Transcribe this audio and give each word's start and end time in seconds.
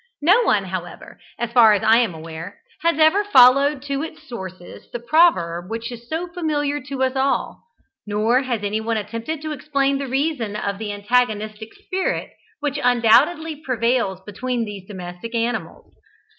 No 0.23 0.41
one, 0.41 0.63
however, 0.63 1.19
as 1.37 1.51
far 1.51 1.73
as 1.73 1.83
I 1.83 1.97
am 1.97 2.15
aware, 2.15 2.59
has 2.81 2.97
ever 2.97 3.23
followed 3.23 3.83
to 3.83 4.01
its 4.01 4.27
sources 4.27 4.89
the 4.91 4.97
proverb 4.99 5.69
which 5.69 5.91
is 5.91 6.09
so 6.09 6.25
familiar 6.25 6.81
to 6.87 7.03
us 7.03 7.15
all; 7.15 7.61
nor 8.07 8.41
has 8.41 8.63
anyone 8.63 8.97
attempted 8.97 9.43
to 9.43 9.51
explain 9.51 9.99
the 9.99 10.07
reason 10.09 10.55
of 10.55 10.79
the 10.79 10.91
antagonistic 10.91 11.71
spirit 11.75 12.31
which 12.61 12.79
undoubtedly 12.81 13.55
prevails 13.57 14.19
between 14.21 14.65
these 14.65 14.87
domestic 14.87 15.35
animals. 15.35 15.93